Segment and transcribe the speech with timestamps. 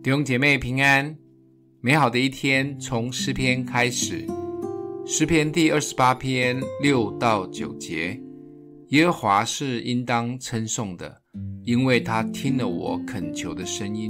[0.00, 1.18] 弟兄姐妹平安，
[1.80, 4.24] 美好的一天从诗篇开始。
[5.04, 8.18] 诗篇第二十八篇六到九节：
[8.90, 11.20] 耶和华是应当称颂的，
[11.64, 14.08] 因为他听了我恳求的声音。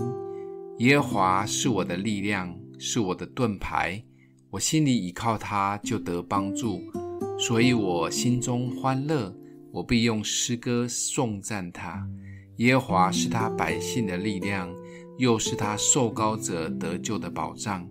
[0.81, 4.05] 耶和华是我的力量，是我的盾牌，
[4.51, 6.83] 我心里倚靠他，就得帮助，
[7.39, 9.35] 所以我心中欢乐，
[9.73, 12.07] 我必用诗歌颂赞他。
[12.57, 14.71] 耶和华是他百姓的力量。
[15.19, 17.89] 又是他受膏者得救的保障，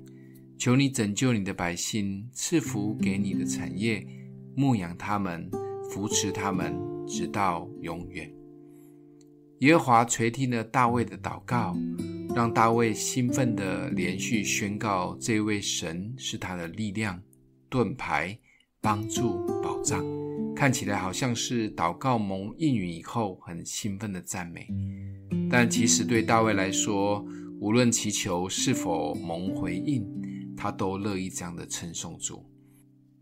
[0.57, 4.07] 求你拯救你的百姓，赐福给你的产业，
[4.55, 5.51] 牧养他们，
[5.91, 6.73] 扶持他们，
[7.05, 8.33] 直到永远。
[9.59, 11.75] 耶和华垂听了大卫的祷告，
[12.33, 17.21] 让大卫兴奋地连续宣告：这位神是他的力量、
[17.67, 18.39] 盾牌、
[18.79, 20.05] 帮助、保障。
[20.55, 24.67] 看起来好像是祷告蒙应允以后很兴奋的赞美。
[25.49, 27.25] 但其实对大卫来说，
[27.59, 30.05] 无论祈求是否蒙回应，
[30.55, 32.45] 他都乐意这样的称颂主。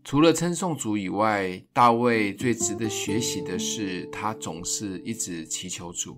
[0.04, 6.16] 除了称颂主以外，大卫最值得学习的是，他总是一直祈求主，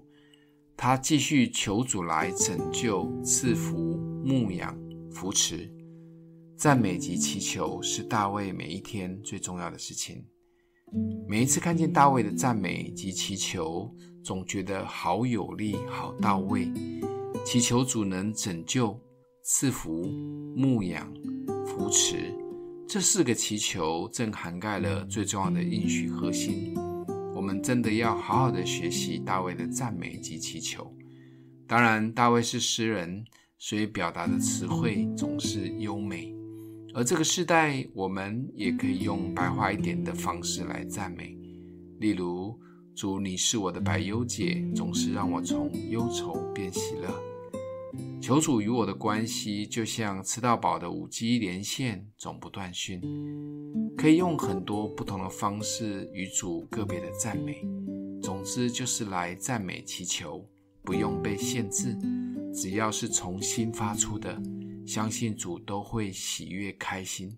[0.76, 4.78] 他继续求主来拯救、赐福、牧养、
[5.10, 5.72] 扶持。
[6.56, 10.24] 赞美及祈求是大卫每一天最重要的事情。
[11.26, 13.94] 每一次看见大卫的赞美及祈求，
[14.24, 16.72] 总觉得好有力、好到位。
[17.44, 18.98] 祈求主能拯救、
[19.42, 20.06] 赐福、
[20.56, 21.12] 牧养、
[21.66, 22.34] 扶持，
[22.86, 26.74] 这四个祈求正涵盖了最重要的应许核心。
[27.34, 30.92] 我们真的要好好的学习大卫的赞美及祈求。
[31.66, 33.24] 当然，大卫是诗人，
[33.58, 36.34] 所以表达的词汇总是优美。
[36.94, 41.38] 而这个时代，我们也可以用白话一点的方式来赞美，
[41.98, 42.58] 例如
[42.96, 47.08] ：“主，你是我的百忧解，总是让我从忧愁变喜乐。”
[48.20, 53.00] 求主与我的关系，就像吃到饱的五 G 连线，总不断讯。
[53.96, 57.64] 可以用很多不同的方式与主个别的赞美。
[58.20, 60.44] 总之，就是来赞美祈求，
[60.82, 61.96] 不用被限制，
[62.52, 64.40] 只要是从心发出的。
[64.88, 67.36] 相信主都会喜悦开心。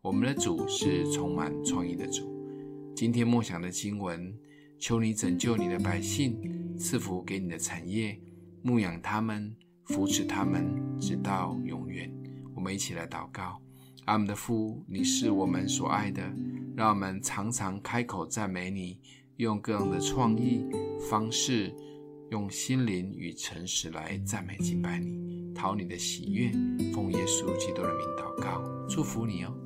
[0.00, 2.32] 我们的主是充满创意的主。
[2.94, 4.32] 今天默想的经文，
[4.78, 6.38] 求你拯救你的百姓，
[6.78, 8.16] 赐福给你的产业，
[8.62, 9.52] 牧养他们，
[9.86, 10.64] 扶持他们，
[11.00, 12.08] 直到永远。
[12.54, 13.60] 我们一起来祷告：
[14.04, 14.24] 阿们。
[14.24, 16.22] 的父，你是我们所爱的，
[16.76, 19.00] 让我们常常开口赞美你，
[19.38, 20.64] 用各样的创意
[21.10, 21.74] 方式，
[22.30, 25.41] 用心灵与诚实来赞美敬拜你。
[25.54, 26.50] 讨你的喜悦，
[26.92, 29.61] 奉耶稣基督的名祷告，祝福你哦。